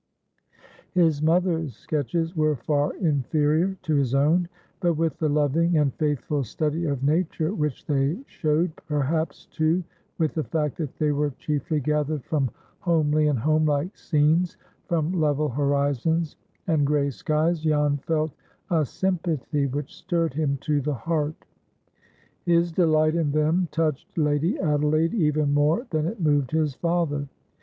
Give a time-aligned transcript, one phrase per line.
[0.93, 6.43] His mother's sketches were far inferior to his own; but with the loving and faithful
[6.43, 9.83] study of nature which they showed, perhaps, too,
[10.17, 15.49] with the fact that they were chiefly gathered from homely and homelike scenes, from level
[15.49, 18.31] horizons and gray skies, Jan felt
[18.71, 21.45] a sympathy which stirred him to the heart.
[22.43, 27.27] His delight in them touched Lady Adelaide even more than it moved his father.